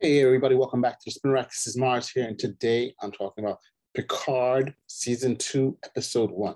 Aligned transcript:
Hey 0.00 0.22
everybody, 0.22 0.54
welcome 0.54 0.80
back 0.80 1.00
to 1.00 1.10
Spin 1.10 1.32
Rack. 1.32 1.48
This 1.48 1.66
is 1.66 1.76
Mars 1.76 2.08
here, 2.08 2.24
and 2.24 2.38
today 2.38 2.94
I'm 3.02 3.10
talking 3.10 3.42
about 3.42 3.58
Picard 3.96 4.72
Season 4.86 5.34
2, 5.34 5.76
Episode 5.86 6.30
1. 6.30 6.54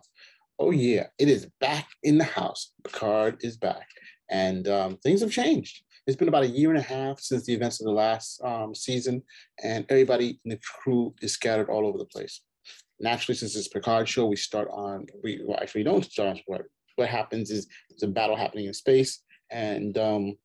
Oh 0.61 0.71
yeah, 0.71 1.09
it 1.19 1.29
is 1.29 1.49
back 1.61 1.89
in 2.05 2.19
the 2.19 2.25
house. 2.25 2.71
Picard 2.85 3.39
is 3.41 3.57
back, 3.57 3.89
and 4.31 4.69
um, 4.69 4.97
things 4.99 5.23
have 5.23 5.33
changed. 5.33 5.83
It's 6.07 6.17
been 6.17 6.29
about 6.29 6.45
a 6.45 6.51
year 6.51 6.71
and 6.71 6.79
a 6.79 6.83
half 6.83 7.19
since 7.19 7.45
the 7.45 7.53
events 7.53 7.81
of 7.81 7.87
the 7.87 7.93
last 7.93 8.41
um, 8.45 8.77
season, 8.77 9.25
and 9.61 9.87
everybody 9.89 10.39
in 10.45 10.51
the 10.53 10.61
crew 10.81 11.13
is 11.21 11.33
scattered 11.33 11.69
all 11.69 11.85
over 11.85 11.99
the 11.99 12.05
place. 12.05 12.43
Naturally, 13.01 13.37
since 13.37 13.57
it's 13.57 13.67
Picard 13.67 14.09
show, 14.09 14.27
we 14.27 14.37
start 14.37 14.69
on, 14.71 15.07
we 15.25 15.41
well, 15.45 15.59
actually 15.61 15.83
don't 15.83 16.05
start 16.05 16.39
on. 16.49 16.61
What 16.95 17.09
happens 17.09 17.51
is 17.51 17.67
there's 17.91 18.05
a 18.05 18.07
battle 18.07 18.37
happening 18.37 18.67
in 18.67 18.73
space, 18.73 19.21
and 19.51 19.99
um, 19.99 20.37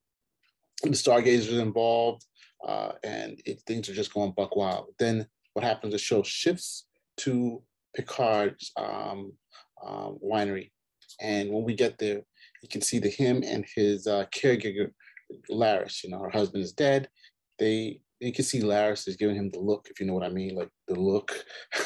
the 0.82 0.95
Stargazers 0.95 1.59
involved 1.59 2.25
uh, 2.66 2.94
and 3.04 3.41
it, 3.45 3.62
things 3.68 3.90
are 3.90 3.94
just 3.94 4.13
going 4.13 4.34
buck 4.36 4.55
wild. 4.55 4.94
Then 5.00 5.27
what 5.54 5.66
happens? 5.66 5.94
The 5.94 6.00
show 6.00 6.23
shifts 6.23 6.86
to 7.18 7.62
Picard's 7.95 8.72
um, 8.77 9.34
uh, 9.84 10.12
winery, 10.23 10.72
and 11.22 11.52
when 11.52 11.64
we 11.64 11.73
get 11.73 11.98
there, 11.98 12.22
you 12.62 12.70
can 12.70 12.81
see 12.81 13.00
the 13.00 13.09
him 13.09 13.44
and 13.45 13.66
his 13.76 14.08
uh, 14.08 14.26
caregiver, 14.31 14.91
Laris. 15.52 16.04
You 16.04 16.12
know, 16.12 16.20
her 16.20 16.30
husband 16.30 16.64
is 16.64 16.73
dead. 16.73 17.09
They 17.59 18.02
you 18.20 18.34
can 18.34 18.45
see 18.45 18.62
Laris 18.62 19.08
is 19.08 19.16
giving 19.16 19.36
him 19.36 19.50
the 19.50 19.59
look, 19.59 19.88
if 19.89 20.00
you 20.00 20.05
know 20.05 20.14
what 20.14 20.23
I 20.23 20.30
mean, 20.30 20.55
like 20.55 20.70
the 20.88 21.00
look. 21.00 21.45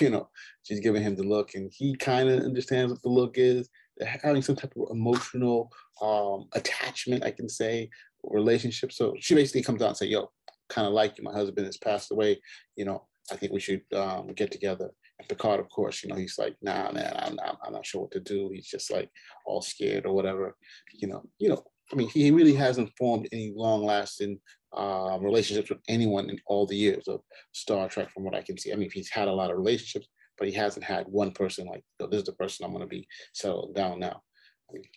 you 0.00 0.10
know, 0.10 0.28
she's 0.62 0.80
giving 0.80 1.02
him 1.02 1.14
the 1.14 1.22
look, 1.22 1.54
and 1.54 1.70
he 1.72 1.96
kind 1.96 2.28
of 2.28 2.42
understands 2.42 2.92
what 2.92 3.02
the 3.02 3.08
look 3.08 3.38
is. 3.38 3.68
They're 3.96 4.18
having 4.22 4.42
some 4.42 4.56
type 4.56 4.72
of 4.76 4.88
emotional 4.90 5.70
um, 6.00 6.48
attachment, 6.54 7.24
I 7.24 7.30
can 7.30 7.48
say, 7.48 7.90
relationship. 8.24 8.92
So 8.92 9.14
she 9.20 9.34
basically 9.34 9.62
comes 9.62 9.82
out 9.82 9.88
and 9.88 9.96
say, 9.96 10.06
"Yo, 10.06 10.30
kind 10.68 10.86
of 10.86 10.92
like 10.92 11.18
you. 11.18 11.24
My 11.24 11.32
husband 11.32 11.66
has 11.66 11.76
passed 11.76 12.10
away. 12.10 12.40
You 12.76 12.84
know, 12.84 13.06
I 13.30 13.36
think 13.36 13.52
we 13.52 13.60
should 13.60 13.82
um, 13.94 14.28
get 14.34 14.50
together." 14.50 14.90
And 15.18 15.28
Picard, 15.28 15.60
of 15.60 15.68
course, 15.70 16.02
you 16.02 16.08
know, 16.08 16.16
he's 16.16 16.38
like, 16.38 16.56
"Nah, 16.62 16.90
man, 16.92 17.14
I'm, 17.16 17.38
I'm, 17.44 17.56
I'm 17.64 17.72
not 17.72 17.86
sure 17.86 18.02
what 18.02 18.12
to 18.12 18.20
do." 18.20 18.50
He's 18.52 18.68
just 18.68 18.90
like 18.90 19.10
all 19.46 19.62
scared 19.62 20.06
or 20.06 20.14
whatever. 20.14 20.56
You 20.92 21.08
know, 21.08 21.22
you 21.38 21.48
know. 21.48 21.62
I 21.92 21.94
mean, 21.94 22.08
he 22.08 22.30
really 22.30 22.54
hasn't 22.54 22.90
formed 22.96 23.28
any 23.32 23.52
long-lasting 23.54 24.40
uh, 24.74 25.18
relationships 25.20 25.68
with 25.68 25.80
anyone 25.88 26.30
in 26.30 26.38
all 26.46 26.64
the 26.64 26.76
years 26.76 27.06
of 27.06 27.20
Star 27.52 27.86
Trek, 27.86 28.10
from 28.10 28.24
what 28.24 28.34
I 28.34 28.40
can 28.40 28.56
see. 28.56 28.72
I 28.72 28.76
mean, 28.76 28.88
he's 28.90 29.10
had 29.10 29.28
a 29.28 29.32
lot 29.32 29.50
of 29.50 29.58
relationships, 29.58 30.08
but 30.38 30.48
he 30.48 30.54
hasn't 30.54 30.86
had 30.86 31.06
one 31.08 31.32
person 31.32 31.66
like, 31.66 31.84
this 31.98 32.20
is 32.20 32.24
the 32.24 32.32
person 32.32 32.64
I'm 32.64 32.72
going 32.72 32.80
to 32.80 32.88
be 32.88 33.06
settled 33.34 33.74
down 33.74 34.00
now 34.00 34.22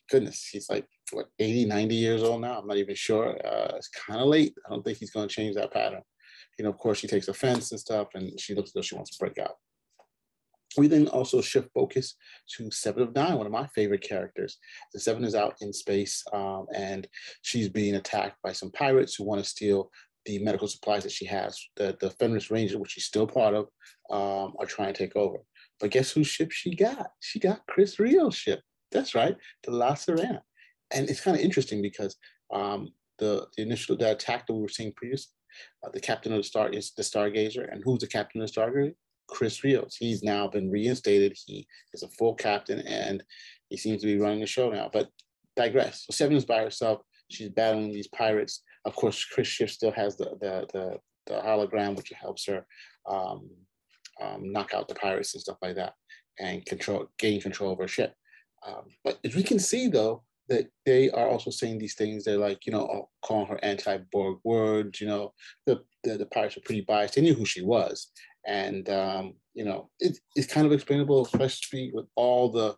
goodness, 0.09 0.47
he's 0.51 0.69
like 0.69 0.87
what 1.11 1.27
80, 1.39 1.65
90 1.65 1.95
years 1.95 2.23
old 2.23 2.41
now. 2.41 2.59
I'm 2.59 2.67
not 2.67 2.77
even 2.77 2.95
sure. 2.95 3.29
Uh, 3.45 3.75
it's 3.75 3.89
kind 3.89 4.21
of 4.21 4.27
late. 4.27 4.53
I 4.65 4.69
don't 4.69 4.83
think 4.83 4.97
he's 4.97 5.11
going 5.11 5.27
to 5.27 5.33
change 5.33 5.55
that 5.55 5.73
pattern. 5.73 6.01
You 6.57 6.63
know, 6.63 6.71
of 6.71 6.77
course, 6.77 6.99
she 6.99 7.07
takes 7.07 7.27
offense 7.27 7.71
and 7.71 7.79
stuff, 7.79 8.07
and 8.13 8.39
she 8.39 8.55
looks 8.55 8.69
as 8.69 8.73
though 8.73 8.81
she 8.81 8.95
wants 8.95 9.11
to 9.11 9.19
break 9.19 9.37
out. 9.37 9.55
We 10.77 10.87
then 10.87 11.07
also 11.07 11.41
shift 11.41 11.69
focus 11.73 12.15
to 12.57 12.69
Seven 12.71 13.03
of 13.03 13.15
Nine, 13.15 13.37
one 13.37 13.45
of 13.45 13.51
my 13.51 13.67
favorite 13.67 14.01
characters. 14.01 14.57
The 14.93 14.99
Seven 14.99 15.23
is 15.23 15.35
out 15.35 15.55
in 15.61 15.71
space, 15.71 16.23
um, 16.33 16.65
and 16.73 17.07
she's 17.41 17.69
being 17.69 17.95
attacked 17.95 18.41
by 18.43 18.51
some 18.51 18.71
pirates 18.71 19.15
who 19.15 19.23
want 19.23 19.43
to 19.43 19.49
steal 19.49 19.89
the 20.25 20.39
medical 20.39 20.67
supplies 20.67 21.03
that 21.03 21.11
she 21.11 21.25
has. 21.25 21.59
The, 21.77 21.95
the 21.99 22.09
Fenris 22.11 22.51
Ranger, 22.51 22.79
which 22.79 22.91
she's 22.91 23.05
still 23.05 23.27
part 23.27 23.53
of, 23.53 23.67
um, 24.09 24.53
are 24.59 24.65
trying 24.65 24.93
to 24.93 24.97
take 24.97 25.15
over. 25.15 25.37
But 25.79 25.91
guess 25.91 26.11
whose 26.11 26.27
ship 26.27 26.51
she 26.51 26.75
got? 26.75 27.07
She 27.19 27.39
got 27.39 27.65
Chris 27.67 27.99
Rios' 27.99 28.35
ship. 28.35 28.61
That's 28.95 29.15
right, 29.15 29.35
the 29.63 29.71
La 29.71 29.93
Sirena. 29.93 30.41
And 30.91 31.09
it's 31.09 31.21
kind 31.21 31.35
of 31.37 31.43
interesting 31.43 31.81
because 31.81 32.15
um, 32.53 32.89
the, 33.19 33.47
the 33.55 33.63
initial 33.63 33.97
the 33.97 34.11
attack 34.11 34.47
that 34.47 34.53
we 34.53 34.61
were 34.61 34.69
seeing 34.69 34.93
previously, 34.93 35.33
uh, 35.83 35.89
the 35.91 35.99
captain 35.99 36.31
of 36.31 36.39
the 36.39 36.43
star 36.43 36.69
is 36.69 36.93
the 36.95 37.03
Stargazer, 37.03 37.71
and 37.71 37.81
who's 37.83 37.99
the 37.99 38.07
captain 38.07 38.41
of 38.41 38.51
the 38.51 38.61
Stargazer? 38.61 38.93
Chris 39.27 39.63
Rios. 39.63 39.95
He's 39.99 40.23
now 40.23 40.47
been 40.47 40.69
reinstated. 40.69 41.35
He 41.45 41.67
is 41.93 42.03
a 42.03 42.07
full 42.09 42.35
captain, 42.35 42.79
and 42.81 43.23
he 43.69 43.77
seems 43.77 44.01
to 44.01 44.07
be 44.07 44.19
running 44.19 44.39
the 44.39 44.45
show 44.45 44.69
now. 44.69 44.89
But 44.91 45.09
digress. 45.55 46.05
So 46.05 46.13
Seven 46.13 46.37
is 46.37 46.45
by 46.45 46.63
herself. 46.63 47.01
She's 47.31 47.49
battling 47.49 47.91
these 47.91 48.07
pirates. 48.09 48.61
Of 48.85 48.95
course, 48.95 49.25
Chris 49.25 49.47
Schiff 49.47 49.71
still 49.71 49.91
has 49.91 50.15
the 50.17 50.31
the 50.39 50.67
the, 50.73 50.97
the 51.27 51.41
hologram, 51.41 51.95
which 51.95 52.11
helps 52.19 52.45
her 52.45 52.65
um, 53.09 53.49
um, 54.21 54.51
knock 54.51 54.73
out 54.73 54.87
the 54.87 54.95
pirates 54.95 55.33
and 55.33 55.41
stuff 55.41 55.57
like 55.61 55.75
that, 55.75 55.93
and 56.39 56.65
control 56.65 57.07
gain 57.17 57.41
control 57.41 57.73
of 57.73 57.79
her 57.79 57.87
ship. 57.87 58.13
Um, 58.67 58.85
but 59.03 59.19
as 59.23 59.35
we 59.35 59.43
can 59.43 59.59
see, 59.59 59.87
though, 59.87 60.23
that 60.47 60.67
they 60.85 61.09
are 61.09 61.27
also 61.27 61.49
saying 61.49 61.79
these 61.79 61.95
things. 61.95 62.23
They're 62.23 62.37
like, 62.37 62.65
you 62.65 62.71
know, 62.71 63.09
calling 63.23 63.47
her 63.47 63.59
anti-Borg 63.63 64.39
words. 64.43 65.01
You 65.01 65.07
know, 65.07 65.33
the, 65.65 65.81
the, 66.03 66.17
the 66.17 66.25
pirates 66.27 66.57
are 66.57 66.61
pretty 66.61 66.81
biased. 66.81 67.15
They 67.15 67.21
knew 67.21 67.33
who 67.33 67.45
she 67.45 67.63
was, 67.63 68.11
and 68.45 68.87
um, 68.89 69.33
you 69.53 69.65
know, 69.65 69.89
it, 69.99 70.17
it's 70.35 70.51
kind 70.51 70.67
of 70.67 70.73
explainable, 70.73 71.25
especially 71.25 71.91
with 71.93 72.05
all 72.15 72.51
the 72.51 72.75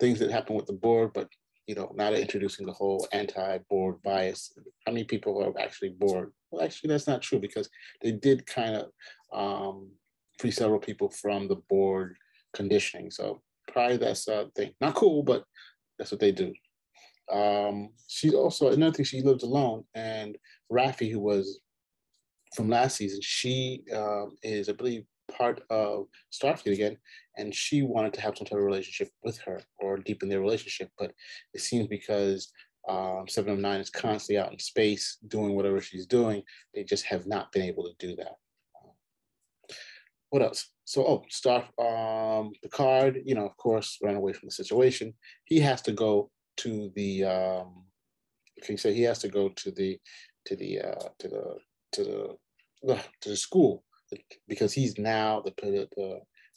things 0.00 0.18
that 0.20 0.30
happen 0.30 0.56
with 0.56 0.66
the 0.66 0.72
Borg. 0.72 1.12
But 1.14 1.28
you 1.66 1.74
know, 1.74 1.92
now 1.94 2.10
they're 2.10 2.20
introducing 2.20 2.66
the 2.66 2.72
whole 2.72 3.06
anti-Borg 3.12 4.02
bias. 4.02 4.52
How 4.86 4.92
many 4.92 5.04
people 5.04 5.42
are 5.42 5.60
actually 5.60 5.94
Borg? 5.98 6.30
Well, 6.50 6.64
actually, 6.64 6.88
that's 6.88 7.06
not 7.06 7.22
true 7.22 7.40
because 7.40 7.68
they 8.02 8.12
did 8.12 8.46
kind 8.46 8.76
of 8.76 8.90
um, 9.32 9.90
free 10.38 10.50
several 10.50 10.80
people 10.80 11.10
from 11.10 11.46
the 11.46 11.56
Borg 11.68 12.14
conditioning. 12.54 13.10
So 13.10 13.42
probably 13.68 13.96
that's 13.96 14.28
a 14.28 14.48
thing. 14.54 14.72
Not 14.80 14.94
cool, 14.94 15.22
but 15.22 15.44
that's 15.98 16.10
what 16.10 16.20
they 16.20 16.32
do. 16.32 16.52
Um, 17.30 17.90
she's 18.08 18.34
also 18.34 18.70
another 18.70 18.92
thing. 18.92 19.04
She 19.04 19.22
lives 19.22 19.42
alone, 19.42 19.84
and 19.94 20.36
Rafi, 20.70 21.10
who 21.10 21.20
was 21.20 21.60
from 22.54 22.68
last 22.68 22.96
season, 22.96 23.20
she 23.22 23.82
um, 23.94 24.36
is, 24.42 24.68
I 24.68 24.72
believe, 24.72 25.04
part 25.30 25.62
of 25.70 26.06
Starfleet 26.32 26.74
again, 26.74 26.98
and 27.38 27.54
she 27.54 27.82
wanted 27.82 28.12
to 28.14 28.20
have 28.20 28.36
some 28.36 28.46
type 28.46 28.58
of 28.58 28.64
relationship 28.64 29.08
with 29.22 29.38
her 29.38 29.60
or 29.78 29.96
deepen 29.98 30.28
their 30.28 30.40
relationship. 30.40 30.90
But 30.98 31.12
it 31.54 31.60
seems 31.60 31.86
because 31.86 32.52
um, 32.88 33.26
Seven 33.28 33.52
of 33.52 33.58
Nine 33.58 33.80
is 33.80 33.90
constantly 33.90 34.38
out 34.38 34.52
in 34.52 34.58
space 34.58 35.18
doing 35.28 35.54
whatever 35.54 35.80
she's 35.80 36.06
doing, 36.06 36.42
they 36.74 36.84
just 36.84 37.04
have 37.04 37.26
not 37.26 37.52
been 37.52 37.62
able 37.62 37.84
to 37.84 38.06
do 38.06 38.16
that. 38.16 38.36
What 40.32 40.40
else? 40.40 40.72
so 40.86 41.06
oh 41.06 41.24
Star 41.28 41.64
um 41.78 42.52
Picard, 42.62 43.20
you 43.26 43.34
know, 43.34 43.44
of 43.44 43.54
course, 43.58 43.98
ran 44.02 44.16
away 44.16 44.32
from 44.32 44.46
the 44.46 44.54
situation. 44.54 45.12
He 45.44 45.60
has 45.60 45.82
to 45.82 45.92
go 45.92 46.30
to 46.58 46.90
the 46.96 47.24
um 47.24 47.84
can 48.62 48.74
you 48.74 48.78
say 48.78 48.94
he 48.94 49.02
has 49.02 49.18
to 49.18 49.28
go 49.28 49.50
to 49.50 49.70
the 49.70 49.98
to 50.46 50.56
the 50.56 50.80
uh 50.80 51.08
to 51.18 51.28
the 51.28 51.56
to 51.92 52.36
the 52.82 52.96
to 53.20 53.28
the 53.28 53.36
school 53.36 53.84
because 54.48 54.72
he's 54.72 54.98
now 54.98 55.42
the 55.44 55.52
the 55.60 55.86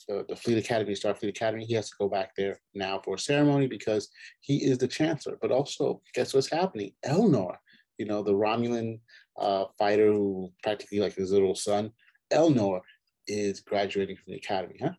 the, 0.08 0.26
the 0.30 0.36
Fleet 0.38 0.58
Academy, 0.58 0.94
Starfleet 0.94 1.30
Academy. 1.30 1.66
He 1.66 1.74
has 1.74 1.90
to 1.90 1.96
go 2.00 2.08
back 2.08 2.32
there 2.38 2.62
now 2.74 3.02
for 3.04 3.16
a 3.16 3.20
ceremony 3.20 3.68
because 3.68 4.08
he 4.40 4.64
is 4.64 4.78
the 4.78 4.88
chancellor. 4.88 5.38
But 5.42 5.52
also, 5.52 6.02
guess 6.14 6.34
what's 6.34 6.52
happening? 6.52 6.92
Elnor, 7.06 7.56
you 7.98 8.06
know, 8.06 8.22
the 8.24 8.34
Romulan 8.34 9.00
uh, 9.38 9.66
fighter 9.78 10.12
who 10.12 10.52
practically 10.64 11.00
like 11.00 11.16
his 11.16 11.32
little 11.32 11.56
son, 11.56 11.92
Elnor 12.32 12.82
is 13.28 13.62
graduating 13.62 14.16
from 14.16 14.32
the 14.32 14.38
academy, 14.38 14.78
huh? 14.82 14.94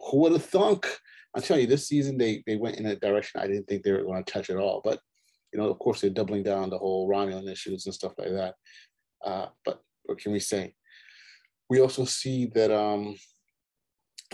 Who 0.00 0.18
would 0.20 0.32
have 0.32 0.44
thunk? 0.44 0.86
i 1.36 1.40
tell 1.40 1.58
you, 1.58 1.66
this 1.66 1.88
season 1.88 2.16
they 2.16 2.42
they 2.46 2.56
went 2.56 2.76
in 2.76 2.86
a 2.86 2.96
direction 2.96 3.40
I 3.40 3.46
didn't 3.46 3.66
think 3.66 3.82
they 3.82 3.92
were 3.92 4.04
going 4.04 4.22
to 4.22 4.32
touch 4.32 4.50
at 4.50 4.56
all. 4.56 4.80
But 4.84 5.00
you 5.52 5.60
know, 5.60 5.68
of 5.68 5.78
course, 5.78 6.00
they're 6.00 6.10
doubling 6.10 6.42
down 6.42 6.70
the 6.70 6.78
whole 6.78 7.08
Romulan 7.08 7.50
issues 7.50 7.86
and 7.86 7.94
stuff 7.94 8.12
like 8.18 8.30
that. 8.30 8.54
Uh, 9.24 9.46
but 9.64 9.80
what 10.04 10.18
can 10.18 10.32
we 10.32 10.40
say? 10.40 10.74
We 11.70 11.80
also 11.80 12.04
see 12.04 12.46
that 12.54 12.70
um, 12.70 13.16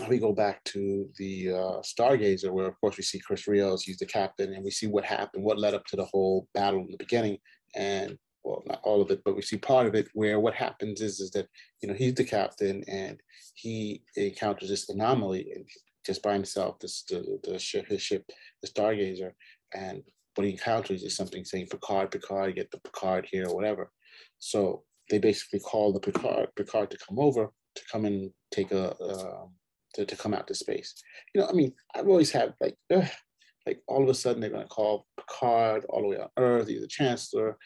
we 0.09 0.17
go 0.17 0.33
back 0.33 0.63
to 0.65 1.07
the 1.17 1.51
uh, 1.51 1.81
Stargazer, 1.81 2.51
where 2.51 2.67
of 2.67 2.79
course 2.79 2.97
we 2.97 3.03
see 3.03 3.19
Chris 3.19 3.47
Rios, 3.47 3.83
he's 3.83 3.99
the 3.99 4.05
captain, 4.05 4.53
and 4.53 4.63
we 4.63 4.71
see 4.71 4.87
what 4.87 5.05
happened, 5.05 5.43
what 5.43 5.59
led 5.59 5.73
up 5.73 5.85
to 5.87 5.95
the 5.95 6.05
whole 6.05 6.47
battle 6.53 6.81
in 6.81 6.91
the 6.91 6.97
beginning, 6.97 7.37
and 7.75 8.17
well, 8.43 8.63
not 8.65 8.81
all 8.83 9.01
of 9.01 9.11
it, 9.11 9.21
but 9.23 9.35
we 9.35 9.41
see 9.41 9.57
part 9.57 9.87
of 9.87 9.95
it 9.95 10.07
where 10.13 10.39
what 10.39 10.53
happens 10.53 11.01
is, 11.01 11.19
is 11.19 11.31
that, 11.31 11.47
you 11.81 11.87
know, 11.87 11.93
he's 11.93 12.15
the 12.15 12.23
captain 12.23 12.83
and 12.87 13.19
he 13.53 14.03
encounters 14.15 14.69
this 14.69 14.89
anomaly 14.89 15.51
and 15.55 15.65
just 16.05 16.23
by 16.23 16.33
himself, 16.33 16.79
this, 16.79 17.03
the, 17.03 17.39
the 17.43 17.59
ship, 17.59 17.87
his 17.87 18.01
ship, 18.01 18.25
the 18.61 18.67
Stargazer. 18.67 19.31
And 19.73 20.03
what 20.35 20.45
he 20.45 20.51
encounters 20.51 21.03
is 21.03 21.15
something 21.15 21.45
saying 21.45 21.67
Picard, 21.67 22.11
Picard, 22.11 22.55
get 22.55 22.71
the 22.71 22.79
Picard 22.79 23.27
here 23.31 23.47
or 23.47 23.55
whatever. 23.55 23.91
So 24.39 24.83
they 25.09 25.19
basically 25.19 25.59
call 25.59 25.93
the 25.93 25.99
Picard, 25.99 26.49
Picard 26.55 26.89
to 26.91 26.97
come 26.97 27.19
over 27.19 27.49
to 27.75 27.81
come 27.91 28.05
and 28.05 28.31
take 28.51 28.71
a, 28.71 28.91
uh, 28.95 29.45
to, 29.93 30.05
to 30.05 30.15
come 30.15 30.33
out 30.33 30.47
to 30.47 30.55
space. 30.55 30.95
You 31.33 31.41
know, 31.41 31.47
I 31.47 31.53
mean, 31.53 31.73
I've 31.95 32.07
always 32.07 32.31
had 32.31 32.53
like, 32.59 32.75
ugh, 32.93 33.07
like 33.65 33.81
all 33.87 34.03
of 34.03 34.09
a 34.09 34.13
sudden 34.13 34.41
they're 34.41 34.49
going 34.49 34.63
to 34.63 34.67
call 34.67 35.05
Picard 35.17 35.85
all 35.89 36.01
the 36.01 36.07
way 36.07 36.17
on 36.17 36.29
Earth, 36.37 36.67
he's 36.67 36.81
the 36.81 36.87
Chancellor, 36.87 37.57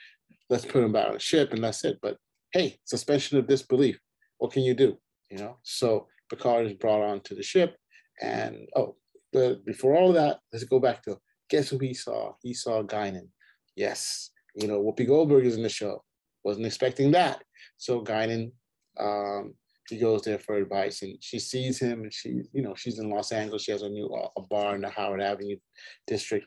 let's 0.49 0.65
put 0.65 0.83
him 0.83 0.91
back 0.91 1.07
on 1.09 1.15
a 1.15 1.19
ship 1.19 1.53
and 1.53 1.63
that's 1.63 1.83
it. 1.83 1.99
But 2.01 2.17
hey, 2.51 2.77
suspension 2.85 3.37
of 3.37 3.47
disbelief. 3.47 3.99
What 4.37 4.51
can 4.51 4.63
you 4.63 4.73
do? 4.73 4.97
You 5.29 5.37
know, 5.39 5.57
so 5.63 6.07
Picard 6.29 6.67
is 6.67 6.73
brought 6.73 7.01
onto 7.01 7.35
the 7.35 7.43
ship, 7.43 7.75
and 8.21 8.67
oh, 8.75 8.95
but 9.33 9.65
before 9.65 9.95
all 9.95 10.09
of 10.09 10.15
that, 10.15 10.39
let's 10.51 10.65
go 10.65 10.79
back 10.79 11.03
to 11.03 11.17
guess 11.49 11.69
who 11.69 11.77
he 11.79 11.93
saw? 11.93 12.33
He 12.41 12.53
saw 12.53 12.83
Guinan. 12.83 13.27
Yes, 13.75 14.31
you 14.55 14.67
know, 14.67 14.81
Whoopi 14.81 15.07
Goldberg 15.07 15.45
is 15.45 15.57
in 15.57 15.63
the 15.63 15.69
show. 15.69 16.03
wasn't 16.43 16.65
expecting 16.65 17.11
that. 17.11 17.43
So 17.77 18.01
Guinan, 18.01 18.51
um, 18.99 19.53
he 19.89 19.99
goes 19.99 20.21
there 20.23 20.39
for 20.39 20.55
advice, 20.55 21.01
and 21.01 21.17
she 21.21 21.39
sees 21.39 21.79
him, 21.79 22.03
and 22.03 22.13
she's, 22.13 22.47
you 22.53 22.61
know, 22.61 22.73
she's 22.75 22.99
in 22.99 23.09
Los 23.09 23.31
Angeles. 23.31 23.63
She 23.63 23.71
has 23.71 23.83
a 23.83 23.89
new 23.89 24.07
a 24.35 24.41
bar 24.41 24.75
in 24.75 24.81
the 24.81 24.89
Howard 24.89 25.21
Avenue 25.21 25.57
district, 26.07 26.45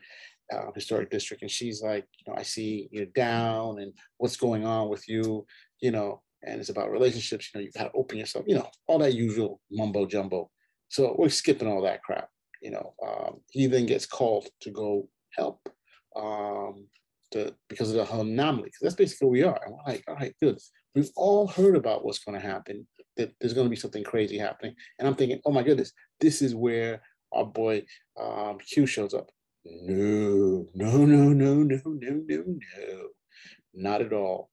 uh, 0.53 0.71
historic 0.75 1.09
district, 1.09 1.41
and 1.41 1.51
she's 1.51 1.81
like, 1.81 2.05
you 2.17 2.31
know, 2.31 2.37
I 2.37 2.43
see 2.43 2.89
you're 2.91 3.05
down, 3.07 3.79
and 3.79 3.93
what's 4.17 4.37
going 4.37 4.65
on 4.65 4.89
with 4.89 5.07
you, 5.07 5.45
you 5.79 5.91
know, 5.91 6.21
and 6.43 6.59
it's 6.59 6.69
about 6.69 6.91
relationships. 6.91 7.49
You 7.53 7.59
know, 7.59 7.65
you've 7.65 7.73
got 7.73 7.85
to 7.85 7.91
open 7.97 8.17
yourself, 8.17 8.45
you 8.47 8.55
know, 8.55 8.69
all 8.87 8.99
that 8.99 9.13
usual 9.13 9.61
mumbo 9.71 10.05
jumbo. 10.05 10.49
So 10.89 11.15
we're 11.17 11.29
skipping 11.29 11.67
all 11.67 11.81
that 11.83 12.03
crap. 12.03 12.29
You 12.61 12.71
know, 12.71 12.93
um, 13.05 13.41
he 13.51 13.67
then 13.67 13.85
gets 13.85 14.05
called 14.05 14.47
to 14.61 14.71
go 14.71 15.07
help 15.31 15.59
um, 16.15 16.87
to, 17.31 17.55
because 17.69 17.91
of 17.91 17.95
the 17.95 18.13
anomaly. 18.19 18.65
Because 18.65 18.79
that's 18.81 18.95
basically 18.95 19.27
where 19.27 19.31
we 19.31 19.43
are. 19.43 19.59
And 19.65 19.73
we're 19.73 19.93
like, 19.93 20.03
all 20.07 20.15
right, 20.15 20.35
good. 20.41 20.57
We've 20.95 21.11
all 21.15 21.47
heard 21.47 21.75
about 21.75 22.03
what's 22.03 22.19
going 22.19 22.39
to 22.39 22.45
happen. 22.45 22.87
That 23.17 23.33
there's 23.39 23.53
going 23.53 23.65
to 23.65 23.69
be 23.69 23.75
something 23.75 24.03
crazy 24.03 24.37
happening, 24.37 24.75
and 24.97 25.05
I'm 25.05 25.15
thinking, 25.15 25.41
oh 25.45 25.51
my 25.51 25.61
goodness, 25.61 25.91
this 26.21 26.41
is 26.41 26.55
where 26.55 27.01
our 27.33 27.45
boy 27.45 27.83
um, 28.17 28.59
Q 28.59 28.85
shows 28.85 29.13
up. 29.13 29.29
No, 29.69 30.65
no, 30.73 31.05
no, 31.05 31.29
no, 31.29 31.53
no, 31.63 31.79
no, 31.85 32.21
no, 32.27 32.43
no. 32.45 33.07
Not 33.73 34.01
at 34.01 34.13
all. 34.13 34.49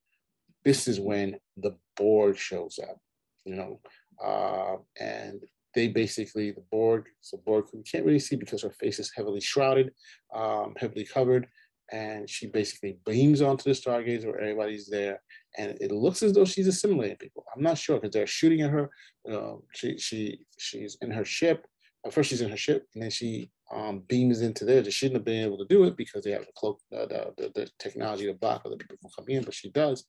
This 0.65 0.87
is 0.87 1.01
when 1.01 1.37
the 1.57 1.77
Borg 1.97 2.37
shows 2.37 2.79
up, 2.83 2.99
you 3.45 3.55
know, 3.55 3.81
uh, 4.23 4.77
and 5.01 5.43
they 5.75 5.89
basically 5.89 6.51
the 6.51 6.65
Borg, 6.71 7.07
so 7.21 7.41
Borg 7.47 7.67
we 7.73 7.83
can't 7.83 8.05
really 8.05 8.19
see 8.19 8.37
because 8.37 8.63
her 8.63 8.73
face 8.73 8.99
is 8.99 9.13
heavily 9.15 9.41
shrouded, 9.41 9.93
um, 10.35 10.75
heavily 10.77 11.05
covered, 11.05 11.47
and 11.93 12.29
she 12.29 12.47
basically 12.47 12.99
beams 13.07 13.41
onto 13.41 13.65
the 13.65 13.79
Stargazer 13.79 14.27
where 14.27 14.41
everybody's 14.41 14.89
there, 14.89 15.23
and 15.57 15.79
it 15.81 15.93
looks 15.93 16.23
as 16.23 16.33
though 16.33 16.45
she's 16.45 16.67
assimilating 16.67 17.17
people. 17.17 17.45
I'm 17.55 17.63
not 17.63 17.79
sure 17.79 17.97
because 17.97 18.13
they're 18.13 18.27
shooting 18.27 18.63
at 18.63 18.71
her. 18.71 18.91
Uh, 19.31 19.57
she 19.73 19.97
she 19.99 20.41
she's 20.59 20.99
in 21.01 21.11
her 21.11 21.25
ship. 21.25 21.67
At 22.05 22.13
first 22.13 22.31
she's 22.31 22.43
in 22.43 22.51
her 22.51 22.57
ship, 22.57 22.87
and 22.95 23.03
then 23.03 23.11
she 23.11 23.51
um, 23.73 24.03
beams 24.09 24.43
into 24.43 24.65
there. 24.65 24.85
She 24.85 24.91
shouldn't 24.91 25.17
have 25.17 25.25
been 25.25 25.45
able 25.45 25.59
to 25.59 25.67
do 25.67 25.85
it 25.85 25.97
because 25.97 26.25
they 26.25 26.31
have 26.31 26.47
the 26.47 26.53
cloak, 26.57 26.81
the, 26.91 27.33
the, 27.37 27.51
the 27.55 27.71
technology 27.79 28.27
to 28.27 28.35
block 28.35 28.63
other 28.65 28.77
people 28.77 28.97
from 29.01 29.11
coming 29.17 29.37
in, 29.37 29.45
but 29.45 29.55
she 29.55 29.71
does. 29.71 30.05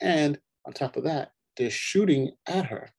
And 0.00 0.38
on 0.66 0.72
top 0.72 0.96
of 0.96 1.04
that, 1.04 1.32
they're 1.56 1.70
shooting 1.70 2.32
at 2.46 2.66
her 2.66 2.90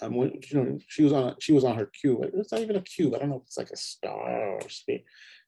um, 0.00 0.14
when, 0.14 0.40
you 0.50 0.62
know, 0.62 0.78
she 0.88 1.02
was 1.02 1.12
on 1.12 1.36
she 1.40 1.52
was 1.52 1.64
on 1.64 1.76
her 1.76 1.86
cube. 1.86 2.20
It's 2.34 2.52
not 2.52 2.60
even 2.60 2.76
a 2.76 2.80
cube. 2.80 3.14
I 3.14 3.18
don't 3.18 3.30
know 3.30 3.36
if 3.36 3.46
it's 3.46 3.58
like 3.58 3.70
a 3.70 3.76
star 3.76 4.58
or 4.60 4.68
space. 4.68 5.02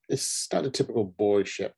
It's 0.08 0.48
not 0.52 0.66
a 0.66 0.70
typical 0.70 1.04
Borg 1.04 1.46
ship. 1.46 1.74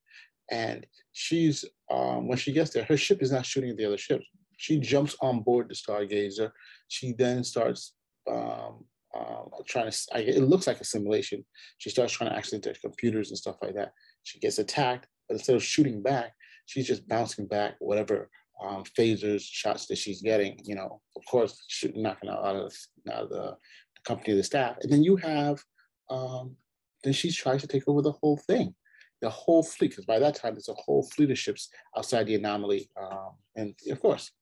And 0.50 0.86
she's 1.12 1.64
um, 1.90 2.28
when 2.28 2.38
she 2.38 2.52
gets 2.52 2.70
there, 2.70 2.84
her 2.84 2.96
ship 2.96 3.22
is 3.22 3.32
not 3.32 3.46
shooting 3.46 3.70
at 3.70 3.76
the 3.76 3.86
other 3.86 3.98
ships. 3.98 4.26
She 4.56 4.78
jumps 4.78 5.16
on 5.20 5.40
board 5.40 5.68
the 5.68 5.74
Stargazer. 5.74 6.50
She 6.88 7.12
then 7.12 7.44
starts 7.44 7.94
um, 8.30 8.84
uh, 9.16 9.44
trying 9.66 9.90
to. 9.90 9.98
I, 10.14 10.18
it 10.20 10.42
looks 10.42 10.66
like 10.66 10.80
a 10.80 10.84
simulation. 10.84 11.44
She 11.78 11.90
starts 11.90 12.12
trying 12.12 12.30
to 12.30 12.36
actually 12.36 12.60
touch 12.60 12.80
computers 12.80 13.30
and 13.30 13.38
stuff 13.38 13.56
like 13.62 13.74
that. 13.74 13.92
She 14.22 14.38
gets 14.38 14.58
attacked, 14.58 15.06
but 15.28 15.36
instead 15.36 15.56
of 15.56 15.62
shooting 15.62 16.02
back, 16.02 16.34
she's 16.66 16.86
just 16.86 17.08
bouncing 17.08 17.46
back 17.46 17.74
whatever 17.78 18.28
um, 18.62 18.84
phasers 18.98 19.42
shots 19.42 19.86
that 19.86 19.98
she's 19.98 20.22
getting, 20.22 20.60
you 20.64 20.74
know, 20.74 21.00
of 21.16 21.24
course, 21.26 21.64
shooting, 21.68 22.02
knocking 22.02 22.28
out, 22.28 22.56
of, 22.56 22.74
out 23.10 23.24
of 23.24 23.28
the, 23.30 23.36
the 23.36 24.02
company 24.04 24.34
the 24.34 24.42
staff. 24.42 24.76
And 24.82 24.92
then 24.92 25.02
you 25.02 25.16
have, 25.16 25.62
um, 26.10 26.56
then 27.04 27.12
she 27.12 27.30
tries 27.30 27.60
to 27.60 27.66
take 27.66 27.86
over 27.86 28.02
the 28.02 28.12
whole 28.12 28.36
thing, 28.46 28.74
the 29.22 29.30
whole 29.30 29.62
fleet, 29.62 29.90
because 29.90 30.06
by 30.06 30.18
that 30.18 30.34
time, 30.34 30.54
there's 30.54 30.68
a 30.68 30.74
whole 30.74 31.08
fleet 31.14 31.30
of 31.30 31.38
ships 31.38 31.68
outside 31.96 32.26
the 32.26 32.34
anomaly. 32.34 32.90
Um, 33.00 33.30
and 33.56 33.74
of 33.90 34.00
course, 34.00 34.32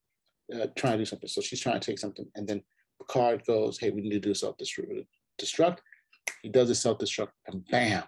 uh, 0.54 0.66
trying 0.76 0.94
to 0.94 0.98
do 0.98 1.04
something. 1.04 1.28
So 1.28 1.40
she's 1.40 1.60
trying 1.60 1.78
to 1.78 1.86
take 1.86 1.98
something. 1.98 2.26
And 2.34 2.48
then 2.48 2.62
Picard 2.98 3.44
goes, 3.46 3.78
hey, 3.78 3.90
we 3.90 4.00
need 4.00 4.10
to 4.10 4.20
do 4.20 4.34
self-destruct. 4.34 5.78
He 6.43 6.48
does 6.48 6.70
a 6.70 6.75
self-destruct 6.75 7.31
and 7.46 7.64
bam, 7.70 8.02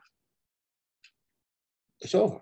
it's 2.01 2.15
over. 2.15 2.41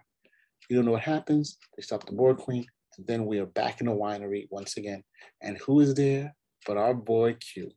You 0.69 0.76
don't 0.76 0.84
know 0.84 0.93
what 0.93 1.02
happens. 1.02 1.58
They 1.76 1.82
stop 1.82 2.06
the 2.06 2.12
Borg 2.12 2.38
queen 2.38 2.64
and 2.96 3.06
then 3.06 3.26
we 3.26 3.38
are 3.38 3.46
back 3.46 3.81
in 3.81 3.87
the 3.87 3.93
winery 3.93 4.46
once 4.50 4.76
again. 4.76 5.02
And 5.43 5.58
who 5.58 5.81
is 5.81 5.94
there 5.94 6.34
but 6.66 6.76
our 6.76 6.94
boy 6.94 7.34
Q? 7.34 7.70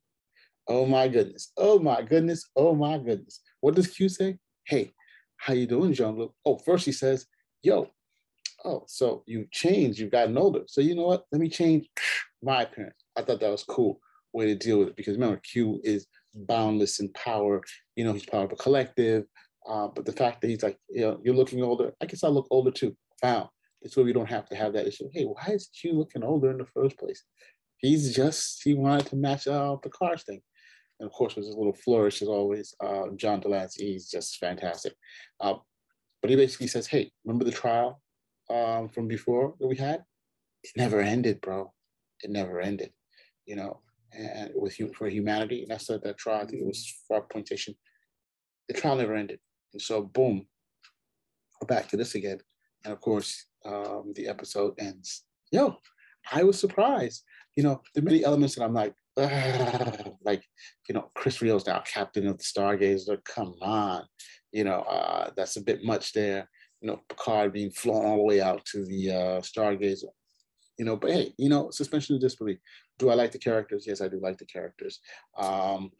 Oh 0.67 0.85
my 0.85 1.07
goodness. 1.07 1.51
Oh 1.57 1.79
my 1.79 2.01
goodness. 2.01 2.49
Oh 2.55 2.75
my 2.75 2.97
goodness. 2.97 3.41
What 3.61 3.75
does 3.75 3.87
Q 3.87 4.09
say? 4.09 4.37
Hey, 4.65 4.93
how 5.37 5.53
you 5.53 5.67
doing, 5.67 5.93
Jean-Luc? 5.93 6.33
Oh, 6.45 6.57
first 6.57 6.85
he 6.85 6.91
says, 6.91 7.25
yo, 7.63 7.87
oh, 8.65 8.83
so 8.87 9.23
you've 9.25 9.51
changed, 9.51 9.99
you've 9.99 10.11
gotten 10.11 10.37
older. 10.37 10.63
So 10.67 10.81
you 10.81 10.95
know 10.95 11.07
what? 11.07 11.25
Let 11.31 11.41
me 11.41 11.49
change 11.49 11.87
my 12.41 12.63
appearance. 12.63 13.03
I 13.15 13.23
thought 13.23 13.39
that 13.39 13.51
was 13.51 13.63
cool 13.63 13.99
way 14.33 14.45
to 14.45 14.55
deal 14.55 14.79
with 14.79 14.89
it 14.89 14.95
because 14.95 15.15
remember, 15.15 15.37
Q 15.37 15.81
is 15.83 16.07
boundless 16.35 16.99
in 16.99 17.09
power. 17.13 17.61
You 17.95 18.05
know, 18.05 18.13
he's 18.13 18.25
part 18.25 18.45
of 18.45 18.51
a 18.51 18.55
collective. 18.55 19.25
Uh, 19.67 19.87
but 19.87 20.05
the 20.05 20.11
fact 20.11 20.41
that 20.41 20.47
he's 20.47 20.63
like, 20.63 20.77
you 20.89 21.01
know, 21.01 21.19
you're 21.23 21.35
looking 21.35 21.61
older, 21.61 21.93
I 22.01 22.05
guess 22.05 22.23
I 22.23 22.27
look 22.27 22.47
older 22.49 22.71
too. 22.71 22.95
Found. 23.21 23.49
where 23.95 24.05
we 24.05 24.13
don't 24.13 24.29
have 24.29 24.47
to 24.49 24.55
have 24.55 24.73
that 24.73 24.87
issue. 24.87 25.09
Hey, 25.11 25.25
why 25.25 25.43
is 25.49 25.69
Q 25.79 25.93
looking 25.93 26.23
older 26.23 26.51
in 26.51 26.57
the 26.57 26.65
first 26.65 26.97
place? 26.97 27.23
He's 27.77 28.15
just 28.15 28.61
he 28.63 28.73
wanted 28.73 29.07
to 29.07 29.15
match 29.15 29.47
uh, 29.47 29.77
the 29.83 29.89
cars 29.89 30.23
thing, 30.23 30.41
and 30.99 31.07
of 31.07 31.13
course, 31.13 31.35
with 31.35 31.45
his 31.45 31.55
little 31.55 31.73
flourish 31.73 32.21
as 32.21 32.27
always. 32.27 32.73
Uh, 32.81 33.07
John 33.15 33.39
de 33.39 33.47
Lancie, 33.47 33.93
he's 33.93 34.09
just 34.09 34.37
fantastic. 34.37 34.93
Uh, 35.39 35.55
but 36.21 36.29
he 36.29 36.35
basically 36.35 36.67
says, 36.67 36.87
"Hey, 36.87 37.11
remember 37.25 37.45
the 37.45 37.51
trial 37.51 38.01
um, 38.49 38.89
from 38.89 39.07
before 39.07 39.55
that 39.59 39.67
we 39.67 39.77
had? 39.77 40.03
It 40.63 40.71
never 40.75 40.99
ended, 40.99 41.39
bro. 41.41 41.73
It 42.21 42.31
never 42.31 42.59
ended. 42.59 42.91
You 43.45 43.55
know, 43.55 43.79
and 44.17 44.51
with 44.55 44.77
for 44.95 45.07
humanity, 45.07 45.61
and 45.61 45.71
that's 45.71 45.87
that, 45.87 46.03
that 46.03 46.17
trial. 46.17 46.41
I 46.41 46.45
think 46.45 46.61
it 46.61 46.67
was 46.67 47.01
for 47.07 47.25
pointation. 47.27 47.75
The 48.67 48.73
trial 48.75 48.95
never 48.95 49.15
ended, 49.15 49.39
and 49.73 49.81
so 49.81 50.01
boom, 50.01 50.45
we're 51.61 51.67
back 51.67 51.87
to 51.89 51.97
this 51.97 52.15
again. 52.15 52.39
And 52.83 52.93
of 52.93 53.01
course, 53.01 53.45
um, 53.65 54.13
the 54.15 54.27
episode 54.27 54.73
ends. 54.79 55.23
Yo, 55.51 55.77
I 56.31 56.43
was 56.43 56.59
surprised. 56.59 57.23
You 57.55 57.63
know, 57.63 57.81
there 57.93 58.01
are 58.01 58.05
many 58.05 58.23
elements 58.23 58.55
that 58.55 58.63
I'm 58.63 58.73
like, 58.73 58.93
like, 60.23 60.43
you 60.87 60.95
know, 60.95 61.11
Chris 61.15 61.41
Rios 61.41 61.65
now 61.65 61.83
captain 61.85 62.27
of 62.27 62.37
the 62.37 62.43
Stargazer. 62.43 63.17
Come 63.25 63.55
on, 63.61 64.03
you 64.51 64.63
know, 64.63 64.81
uh, 64.81 65.31
that's 65.35 65.57
a 65.57 65.61
bit 65.61 65.83
much 65.83 66.13
there. 66.13 66.49
You 66.81 66.87
know, 66.87 67.01
Picard 67.09 67.51
being 67.51 67.71
flown 67.71 68.05
all 68.05 68.17
the 68.17 68.23
way 68.23 68.41
out 68.41 68.63
to 68.65 68.85
the 68.85 69.11
uh, 69.11 69.41
Stargazer. 69.41 70.05
You 70.79 70.85
know, 70.85 70.95
but 70.95 71.11
hey, 71.11 71.33
you 71.37 71.49
know, 71.49 71.69
suspension 71.71 72.15
of 72.15 72.21
disbelief. 72.21 72.57
Do 72.97 73.09
I 73.09 73.13
like 73.13 73.31
the 73.31 73.37
characters? 73.37 73.85
Yes, 73.85 74.01
I 74.01 74.07
do 74.07 74.19
like 74.21 74.37
the 74.37 74.45
characters. 74.45 75.01
Um, 75.37 75.91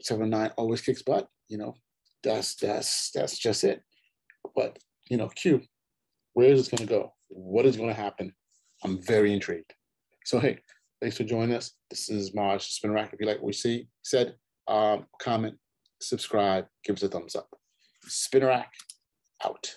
Seven 0.00 0.30
Nine 0.30 0.50
always 0.56 0.80
kicks 0.80 1.02
butt. 1.02 1.28
You 1.48 1.58
know, 1.58 1.74
that's 2.22 2.54
that's 2.56 3.10
that's 3.10 3.38
just 3.38 3.64
it. 3.64 3.82
But 4.56 4.78
you 5.10 5.18
know, 5.18 5.28
Q, 5.28 5.60
where 6.32 6.48
is 6.48 6.58
this 6.58 6.68
going 6.68 6.88
to 6.88 6.94
go? 6.94 7.12
What 7.28 7.66
is 7.66 7.76
going 7.76 7.90
to 7.90 7.94
happen? 7.94 8.32
I'm 8.82 9.00
very 9.02 9.32
intrigued. 9.32 9.74
So, 10.24 10.40
hey, 10.40 10.58
thanks 11.00 11.18
for 11.18 11.24
joining 11.24 11.54
us. 11.54 11.72
This 11.90 12.08
is 12.08 12.34
Maj 12.34 12.66
Spin 12.66 12.92
Rack. 12.92 13.12
If 13.12 13.20
you 13.20 13.26
like 13.26 13.36
what 13.36 13.46
we 13.46 13.52
see, 13.52 13.88
said, 14.02 14.36
um, 14.68 15.06
comment, 15.20 15.56
subscribe, 16.00 16.66
give 16.84 16.96
us 16.96 17.02
a 17.02 17.08
thumbs 17.08 17.36
up. 17.36 17.48
Spin 18.04 18.44
Rack 18.44 18.72
out. 19.44 19.74